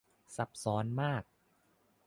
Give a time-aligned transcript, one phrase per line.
[0.35, 1.23] ซับซ้อนมาก